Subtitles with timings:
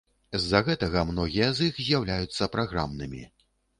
[0.43, 3.23] З-за гэтага многія з іх з'яўляюцца праграмнымі.